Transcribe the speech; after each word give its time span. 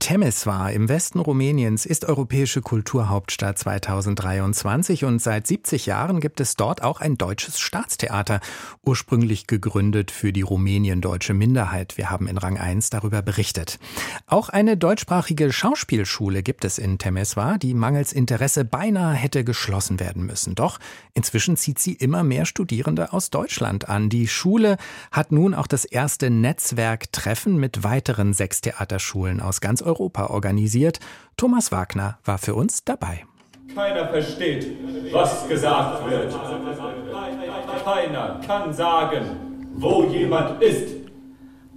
Temeswar 0.00 0.72
im 0.72 0.88
Westen 0.88 1.18
Rumäniens 1.18 1.84
ist 1.84 2.04
europäische 2.04 2.62
Kulturhauptstadt 2.62 3.58
2023 3.58 5.04
und 5.04 5.20
seit 5.20 5.46
70 5.46 5.84
Jahren 5.86 6.20
gibt 6.20 6.40
es 6.40 6.54
dort 6.54 6.82
auch 6.82 7.00
ein 7.00 7.18
deutsches 7.18 7.58
Staatstheater, 7.58 8.40
ursprünglich 8.82 9.48
gegründet 9.48 10.10
für 10.10 10.32
die 10.32 10.40
rumäniendeutsche 10.42 11.34
Minderheit. 11.34 11.98
Wir 11.98 12.10
haben 12.10 12.26
in 12.26 12.38
Rang 12.38 12.56
1 12.56 12.88
darüber 12.88 13.20
berichtet. 13.20 13.78
Auch 14.26 14.48
eine 14.48 14.78
deutschsprachige 14.78 15.52
Schauspielschule 15.52 16.42
gibt 16.42 16.64
es 16.64 16.78
in 16.78 16.98
Temeswar, 16.98 17.58
die 17.58 17.74
mangels 17.74 18.14
Interesse 18.14 18.64
beinahe 18.64 19.14
hätte 19.14 19.44
geschlossen 19.44 20.00
werden 20.00 20.24
müssen. 20.24 20.54
Doch 20.54 20.78
inzwischen 21.12 21.58
zieht 21.58 21.80
sie 21.80 21.92
immer 21.92 22.22
mehr 22.22 22.46
Studierende 22.46 23.12
aus 23.12 23.28
Deutschland 23.28 23.90
an. 23.90 24.08
Die 24.08 24.28
Schule 24.28 24.78
hat 25.10 25.32
nun 25.32 25.54
auch 25.54 25.66
das 25.66 25.84
erste 25.84 26.30
Netzwerktreffen 26.30 27.58
mit 27.58 27.82
weiteren 27.82 28.32
sechs 28.32 28.62
Theaterschulen 28.62 29.40
aus 29.40 29.60
ganz 29.60 29.82
Europa 29.82 29.97
organisiert. 30.00 31.00
Thomas 31.36 31.72
Wagner 31.72 32.18
war 32.24 32.38
für 32.38 32.54
uns 32.54 32.84
dabei. 32.84 33.24
Keiner 33.74 34.08
versteht, 34.08 34.66
was 35.12 35.46
gesagt 35.48 36.08
wird. 36.10 36.34
Keiner 37.84 38.40
kann 38.46 38.72
sagen, 38.72 39.36
wo 39.74 40.04
jemand 40.04 40.62
ist. 40.62 40.98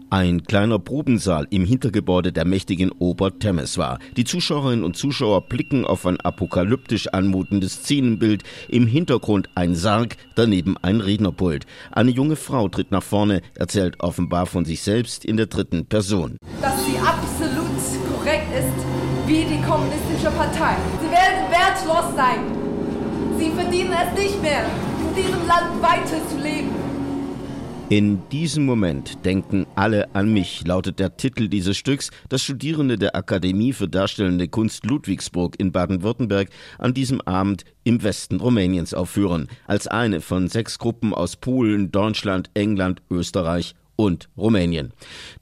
Ein 0.09 0.44
kleiner 0.44 0.77
Probensaal 0.77 1.47
im 1.52 1.63
Hintergebäude 1.63 2.34
der 2.34 2.44
mächtigen 2.44 2.91
Ober 2.91 3.39
Temeswar. 3.39 3.97
Die 4.17 4.25
Zuschauerinnen 4.25 4.83
und 4.83 4.97
Zuschauer 4.97 5.47
blicken 5.47 5.85
auf 5.85 6.05
ein 6.05 6.19
apokalyptisch 6.19 7.08
anmutendes 7.08 7.75
Szenenbild. 7.75 8.44
Im 8.67 8.88
Hintergrund 8.88 9.47
ein 9.55 9.73
Sarg, 9.73 10.17
daneben 10.35 10.75
ein 10.81 10.99
Rednerpult. 10.99 11.66
Eine 11.91 12.11
junge 12.11 12.35
Frau 12.35 12.67
tritt 12.67 12.91
nach 12.91 13.03
vorne, 13.03 13.41
erzählt 13.55 14.02
offenbar 14.02 14.47
von 14.47 14.66
sich 14.66 14.81
selbst 14.81 15.23
in 15.23 15.38
der 15.38 15.45
dritten 15.45 15.85
Person. 15.85 16.36
Dass 16.61 16.86
sie 16.86 16.97
absolut 16.97 17.72
ist 18.57 19.27
wie 19.27 19.45
die 19.45 19.61
kommunistische 19.61 20.31
Partei. 20.35 20.75
Sie 21.02 21.09
werden 21.09 21.49
wertlos 21.49 22.16
sein. 22.16 22.39
Sie 23.38 23.52
verdienen 23.52 23.93
es 23.93 24.19
nicht 24.21 24.41
mehr, 24.41 24.66
in 24.99 25.16
diesem 25.16 25.47
Land 25.47 25.81
weiter. 25.81 26.21
In 27.91 28.21
diesem 28.30 28.66
Moment 28.66 29.25
denken 29.25 29.67
alle 29.75 30.16
an 30.16 30.31
mich, 30.31 30.66
lautet 30.66 30.97
der 30.97 31.17
Titel 31.17 31.49
dieses 31.49 31.75
Stücks, 31.75 32.09
das 32.30 32.41
Studierende 32.41 32.97
der 32.97 33.17
Akademie 33.17 33.73
für 33.73 33.89
Darstellende 33.89 34.47
Kunst 34.47 34.86
Ludwigsburg 34.86 35.59
in 35.59 35.73
Baden-Württemberg 35.73 36.47
an 36.77 36.93
diesem 36.93 37.19
Abend 37.19 37.65
im 37.83 38.02
Westen 38.02 38.39
Rumäniens 38.39 38.93
aufführen, 38.93 39.49
als 39.67 39.88
eine 39.88 40.21
von 40.21 40.47
sechs 40.47 40.80
Gruppen 40.80 41.13
aus 41.13 41.36
Polen, 41.36 41.91
Deutschland, 41.91 42.49
England, 42.53 43.02
Österreich 43.09 43.75
und 43.95 44.30
Rumänien. 44.38 44.94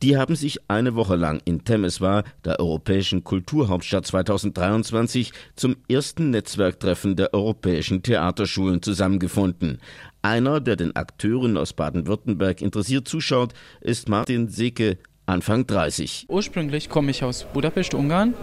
Die 0.02 0.18
haben 0.18 0.36
sich 0.36 0.60
eine 0.70 0.96
Woche 0.96 1.16
lang 1.16 1.42
in 1.46 1.64
Temeswar, 1.64 2.24
der 2.46 2.60
europäischen 2.60 3.24
Kulturhauptstadt 3.24 4.06
2023, 4.06 5.32
zum 5.56 5.76
ersten 5.88 6.32
Netzwerktreffen 6.32 7.16
der 7.16 7.34
europäischen 7.34 8.04
Theaterschulen 8.04 8.82
zusammengefunden. 8.82 9.80
Einer, 10.22 10.60
der 10.60 10.76
den 10.76 10.96
Akteuren 10.96 11.56
aus 11.58 11.74
Baden-Württemberg 11.74 12.62
interessiert 12.62 13.08
zuschaut, 13.08 13.54
ist 13.82 14.10
Martin 14.10 14.50
Seke, 14.50 14.98
Anfang 15.26 15.68
30. 15.68 16.26
Ursprünglich 16.28 16.90
komme 16.90 17.12
ich 17.12 17.24
aus 17.24 17.46
Budapest, 17.54 17.94
Ungarn. 17.94 18.34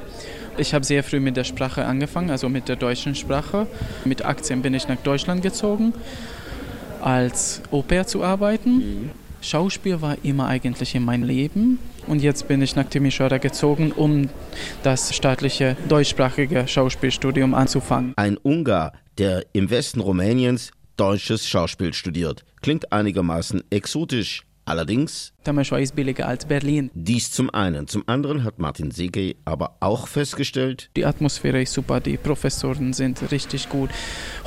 Ich 0.57 0.73
habe 0.73 0.85
sehr 0.85 1.03
früh 1.03 1.20
mit 1.20 1.37
der 1.37 1.45
Sprache 1.45 1.85
angefangen, 1.85 2.31
also 2.31 2.48
mit 2.48 2.69
der 2.69 2.77
deutschen 2.77 3.15
Sprache. 3.17 3.67
Mit 4.05 4.25
18 4.25 4.63
bin 4.63 4.73
ich 4.73 4.87
nach 4.87 4.97
Deutschland 4.97 5.43
gezogen, 5.43 5.93
als 7.03 7.61
Au-pair 7.73 8.07
zu 8.07 8.23
arbeiten. 8.23 8.77
Mhm. 8.77 9.11
Schauspiel 9.47 10.02
war 10.02 10.16
immer 10.25 10.48
eigentlich 10.48 10.94
in 10.97 11.05
meinem 11.05 11.22
Leben 11.22 11.78
und 12.08 12.20
jetzt 12.20 12.48
bin 12.48 12.62
ich 12.62 12.75
nach 12.75 12.86
Timișoara 12.86 13.39
gezogen, 13.39 13.92
um 13.92 14.28
das 14.83 15.14
staatliche 15.14 15.77
deutschsprachige 15.89 16.67
Schauspielstudium 16.67 17.55
anzufangen. 17.55 18.12
Ein 18.17 18.39
Ungar, 18.39 18.92
der 19.18 19.46
im 19.52 19.70
Westen 19.70 20.01
Rumäniens 20.01 20.73
deutsches 20.96 21.48
Schauspiel 21.48 21.95
studiert. 21.95 22.45
Klingt 22.61 22.92
einigermaßen 22.92 23.62
exotisch, 23.70 24.42
Allerdings. 24.67 25.33
Temeschwar 25.45 25.79
ist 25.79 25.95
billiger 25.95 26.27
als 26.27 26.45
Berlin. 26.45 26.91
Dies 26.93 27.31
zum 27.31 27.51
einen. 27.51 27.87
Zum 27.87 28.03
anderen 28.09 28.43
hat 28.43 28.59
Martin 28.59 28.91
Sege 28.91 29.37
aber 29.45 29.77
auch 29.79 30.09
festgestellt. 30.09 30.91
Die 30.97 31.07
Atmosphäre 31.07 31.63
ist 31.63 31.73
super, 31.73 32.01
die 32.01 32.17
Professoren 32.17 32.93
sind 32.93 33.31
richtig 33.31 33.69
gut, 33.69 33.91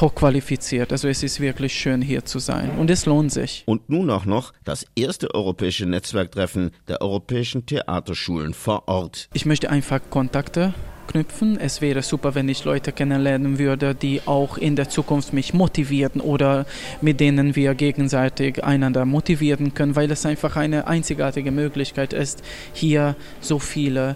hochqualifiziert. 0.01 0.91
Also 0.91 1.07
es 1.07 1.23
ist 1.23 1.39
wirklich 1.39 1.73
schön 1.73 2.01
hier 2.01 2.25
zu 2.25 2.39
sein 2.39 2.69
und 2.77 2.89
es 2.89 3.05
lohnt 3.05 3.31
sich. 3.31 3.63
Und 3.65 3.89
nun 3.89 4.09
auch 4.09 4.25
noch 4.25 4.51
das 4.65 4.85
erste 4.93 5.33
europäische 5.33 5.85
Netzwerktreffen 5.85 6.71
der 6.89 7.01
europäischen 7.01 7.65
Theaterschulen 7.65 8.53
vor 8.53 8.89
Ort. 8.89 9.29
Ich 9.33 9.45
möchte 9.45 9.69
einfach 9.69 10.01
Kontakte 10.09 10.73
knüpfen. 11.09 11.59
Es 11.59 11.81
wäre 11.81 12.01
super, 12.03 12.35
wenn 12.35 12.47
ich 12.47 12.63
Leute 12.63 12.91
kennenlernen 12.91 13.57
würde, 13.57 13.95
die 13.95 14.21
auch 14.25 14.57
in 14.57 14.75
der 14.75 14.89
Zukunft 14.89 15.33
mich 15.33 15.53
motivieren 15.53 16.21
oder 16.21 16.65
mit 17.01 17.19
denen 17.19 17.55
wir 17.55 17.73
gegenseitig 17.73 18.63
einander 18.63 19.05
motivieren 19.05 19.73
können, 19.73 19.95
weil 19.95 20.11
es 20.11 20.25
einfach 20.25 20.55
eine 20.55 20.87
einzigartige 20.87 21.51
Möglichkeit 21.51 22.13
ist, 22.13 22.43
hier 22.73 23.15
so 23.41 23.59
viele 23.59 24.15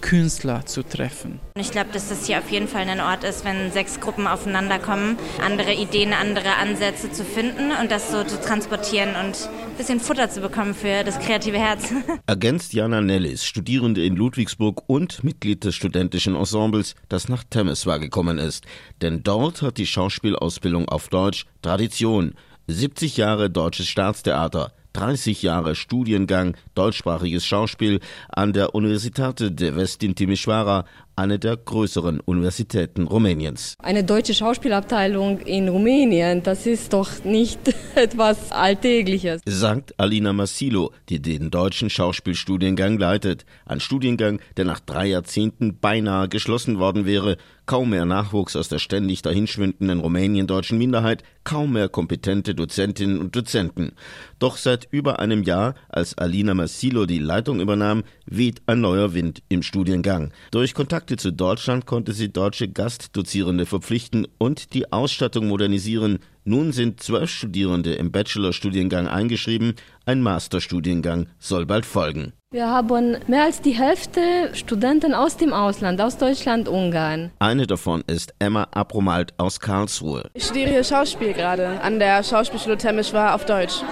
Künstler 0.00 0.66
zu 0.66 0.82
treffen. 0.82 1.40
Ich 1.56 1.70
glaube, 1.70 1.90
dass 1.92 2.08
das 2.08 2.26
hier 2.26 2.38
auf 2.38 2.50
jeden 2.50 2.68
Fall 2.68 2.88
ein 2.88 3.00
Ort 3.00 3.24
ist, 3.24 3.44
wenn 3.44 3.72
sechs 3.72 4.00
Gruppen 4.00 4.26
aufeinander 4.26 4.78
kommen, 4.78 5.16
andere 5.44 5.72
Ideen, 5.72 6.12
andere 6.12 6.56
Ansätze 6.56 7.10
zu 7.12 7.24
finden 7.24 7.72
und 7.80 7.90
das 7.90 8.10
so 8.10 8.24
zu 8.24 8.40
transportieren 8.40 9.10
und 9.10 9.48
ein 9.48 9.76
bisschen 9.76 10.00
Futter 10.00 10.30
zu 10.30 10.40
bekommen 10.40 10.74
für 10.74 11.04
das 11.04 11.18
kreative 11.18 11.58
Herz. 11.58 11.92
Ergänzt 12.26 12.72
Jana 12.72 13.00
Nellis, 13.00 13.44
Studierende 13.44 14.04
in 14.04 14.16
Ludwigsburg 14.16 14.82
und 14.86 15.22
Mitglied 15.24 15.64
des 15.64 15.74
studentischen 15.74 16.34
Ensembles, 16.36 16.94
das 17.08 17.28
nach 17.28 17.44
Temeswar 17.44 17.98
gekommen 17.98 18.38
ist. 18.38 18.64
Denn 19.02 19.22
dort 19.22 19.62
hat 19.62 19.78
die 19.78 19.86
Schauspielausbildung 19.86 20.88
auf 20.88 21.08
Deutsch 21.08 21.46
Tradition. 21.62 22.34
70 22.70 23.16
Jahre 23.16 23.48
deutsches 23.48 23.88
Staatstheater, 23.88 24.72
30 24.92 25.42
Jahre 25.42 25.74
Studiengang 25.74 26.56
deutschsprachiges 26.74 27.44
Schauspiel 27.44 28.00
an 28.28 28.52
der 28.52 28.74
Universitate 28.74 29.50
de 29.50 29.76
Vestin 29.76 30.14
Timișoara, 30.14 30.84
eine 31.18 31.40
der 31.40 31.56
größeren 31.56 32.20
Universitäten 32.20 33.08
Rumäniens. 33.08 33.74
Eine 33.82 34.04
deutsche 34.04 34.34
Schauspielabteilung 34.34 35.40
in 35.40 35.68
Rumänien, 35.68 36.44
das 36.44 36.64
ist 36.64 36.92
doch 36.92 37.24
nicht 37.24 37.58
etwas 37.96 38.52
Alltägliches. 38.52 39.42
Sagt 39.44 39.98
Alina 39.98 40.32
Massilo, 40.32 40.92
die 41.08 41.20
den 41.20 41.50
deutschen 41.50 41.90
Schauspielstudiengang 41.90 42.98
leitet. 42.98 43.44
Ein 43.66 43.80
Studiengang, 43.80 44.40
der 44.56 44.64
nach 44.64 44.78
drei 44.78 45.06
Jahrzehnten 45.06 45.80
beinahe 45.80 46.28
geschlossen 46.28 46.78
worden 46.78 47.04
wäre. 47.04 47.36
Kaum 47.66 47.90
mehr 47.90 48.06
Nachwuchs 48.06 48.56
aus 48.56 48.68
der 48.68 48.78
ständig 48.78 49.20
dahinschwindenden 49.20 50.00
rumäniendeutschen 50.00 50.78
Minderheit, 50.78 51.22
kaum 51.44 51.74
mehr 51.74 51.90
kompetente 51.90 52.54
Dozentinnen 52.54 53.18
und 53.18 53.36
Dozenten. 53.36 53.92
Doch 54.38 54.56
seit 54.56 54.88
über 54.90 55.18
einem 55.18 55.42
Jahr, 55.42 55.74
als 55.90 56.16
Alina 56.16 56.54
Massilo 56.54 57.04
die 57.04 57.18
Leitung 57.18 57.60
übernahm, 57.60 58.04
weht 58.24 58.62
ein 58.66 58.80
neuer 58.80 59.12
Wind 59.12 59.42
im 59.50 59.62
Studiengang. 59.62 60.32
Durch 60.50 60.72
Kontakt 60.72 61.07
Kontakte 61.08 61.22
zu 61.22 61.32
Deutschland 61.32 61.86
konnte 61.86 62.12
sie 62.12 62.30
deutsche 62.30 62.68
Gastdozierende 62.68 63.64
verpflichten 63.64 64.26
und 64.36 64.74
die 64.74 64.92
Ausstattung 64.92 65.48
modernisieren. 65.48 66.18
Nun 66.44 66.72
sind 66.72 67.02
zwölf 67.02 67.30
Studierende 67.30 67.94
im 67.94 68.12
Bachelorstudiengang 68.12 69.08
eingeschrieben. 69.08 69.72
Ein 70.04 70.20
Masterstudiengang 70.20 71.28
soll 71.38 71.64
bald 71.64 71.86
folgen. 71.86 72.34
Wir 72.50 72.66
haben 72.66 73.16
mehr 73.26 73.44
als 73.44 73.62
die 73.62 73.70
Hälfte 73.70 74.20
Studenten 74.52 75.14
aus 75.14 75.38
dem 75.38 75.54
Ausland, 75.54 75.98
aus 76.02 76.18
Deutschland, 76.18 76.68
Ungarn. 76.68 77.30
Eine 77.38 77.66
davon 77.66 78.04
ist 78.06 78.34
Emma 78.38 78.68
Abromalt 78.72 79.32
aus 79.38 79.60
Karlsruhe. 79.60 80.28
Ich 80.34 80.44
studiere 80.44 80.68
hier 80.68 80.84
Schauspiel 80.84 81.32
gerade 81.32 81.80
an 81.80 81.98
der 81.98 82.22
Schauspielschule 82.22 82.76
Temmisch-War 82.76 83.34
auf 83.34 83.46
Deutsch. 83.46 83.82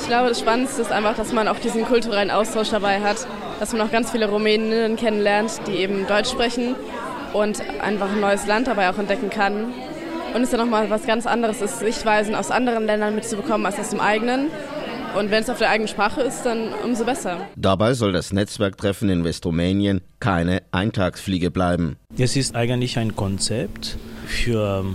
Ich 0.00 0.06
glaube, 0.06 0.28
das 0.28 0.40
Spannendste 0.40 0.82
ist 0.82 0.92
einfach, 0.92 1.16
dass 1.16 1.32
man 1.32 1.46
auch 1.48 1.58
diesen 1.58 1.84
kulturellen 1.84 2.30
Austausch 2.30 2.70
dabei 2.70 3.00
hat 3.00 3.26
dass 3.60 3.74
man 3.74 3.82
auch 3.82 3.92
ganz 3.92 4.10
viele 4.10 4.28
Rumäninnen 4.28 4.96
kennenlernt, 4.96 5.60
die 5.68 5.72
eben 5.72 6.06
Deutsch 6.06 6.30
sprechen 6.30 6.74
und 7.34 7.60
einfach 7.82 8.10
ein 8.10 8.20
neues 8.20 8.46
Land 8.46 8.66
dabei 8.66 8.90
auch 8.90 8.98
entdecken 8.98 9.28
kann. 9.28 9.66
Und 10.34 10.42
es 10.42 10.44
ist 10.44 10.52
ja 10.52 10.58
nochmal 10.58 10.88
was 10.90 11.06
ganz 11.06 11.26
anderes 11.26 11.60
ist, 11.60 11.78
Sichtweisen 11.78 12.34
aus 12.34 12.50
anderen 12.50 12.86
Ländern 12.86 13.14
mitzubekommen 13.14 13.66
als 13.66 13.78
aus 13.78 13.90
dem 13.90 14.00
eigenen. 14.00 14.46
Und 15.18 15.30
wenn 15.30 15.42
es 15.42 15.50
auf 15.50 15.58
der 15.58 15.68
eigenen 15.70 15.88
Sprache 15.88 16.22
ist, 16.22 16.46
dann 16.46 16.72
umso 16.84 17.04
besser. 17.04 17.48
Dabei 17.56 17.94
soll 17.94 18.12
das 18.12 18.32
Netzwerktreffen 18.32 19.10
in 19.10 19.24
Westrumänien 19.24 20.00
keine 20.20 20.62
Eintagsfliege 20.70 21.50
bleiben. 21.50 21.96
Es 22.16 22.36
ist 22.36 22.54
eigentlich 22.54 22.96
ein 22.96 23.16
Konzept 23.16 23.98
für 24.26 24.86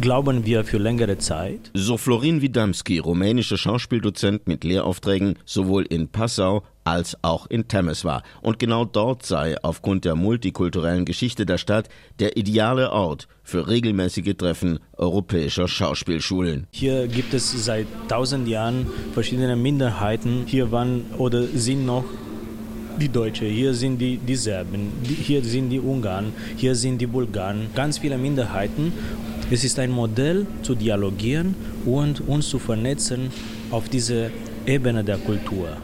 glauben 0.00 0.46
wir 0.46 0.64
für 0.64 0.78
längere 0.78 1.18
Zeit. 1.18 1.70
So 1.74 1.96
Florin 1.96 2.40
Widamski, 2.40 2.98
rumänischer 2.98 3.58
Schauspieldozent 3.58 4.48
mit 4.48 4.64
Lehraufträgen 4.64 5.36
sowohl 5.44 5.84
in 5.84 6.08
Passau 6.08 6.62
als 6.84 7.16
auch 7.22 7.46
in 7.46 7.68
Temeswar. 7.68 8.22
Und 8.40 8.58
genau 8.58 8.84
dort 8.84 9.24
sei 9.24 9.56
aufgrund 9.62 10.04
der 10.04 10.14
multikulturellen 10.14 11.04
Geschichte 11.04 11.46
der 11.46 11.58
Stadt 11.58 11.88
der 12.18 12.36
ideale 12.36 12.90
Ort 12.90 13.28
für 13.42 13.68
regelmäßige 13.68 14.34
Treffen 14.36 14.78
europäischer 14.96 15.68
Schauspielschulen. 15.68 16.66
Hier 16.70 17.06
gibt 17.06 17.34
es 17.34 17.64
seit 17.64 17.86
tausend 18.08 18.48
Jahren 18.48 18.86
verschiedene 19.12 19.56
Minderheiten. 19.56 20.44
Hier 20.46 20.72
waren 20.72 21.04
oder 21.18 21.46
sind 21.46 21.84
noch 21.84 22.04
die 22.98 23.08
Deutschen, 23.08 23.48
hier 23.48 23.72
sind 23.72 23.98
die, 23.98 24.18
die 24.18 24.36
Serben, 24.36 24.92
die, 25.02 25.14
hier 25.14 25.42
sind 25.42 25.70
die 25.70 25.80
Ungarn, 25.80 26.32
hier 26.56 26.74
sind 26.74 26.98
die 26.98 27.06
Bulgaren, 27.06 27.68
ganz 27.74 27.98
viele 27.98 28.18
Minderheiten. 28.18 28.92
Es 29.52 29.64
ist 29.64 29.80
ein 29.80 29.90
Modell 29.90 30.46
zu 30.62 30.76
dialogieren 30.76 31.56
und 31.84 32.20
uns 32.20 32.48
zu 32.48 32.60
vernetzen 32.60 33.32
auf 33.72 33.88
diese 33.88 34.30
Ebene 34.64 35.02
der 35.02 35.18
Kultur. 35.18 35.76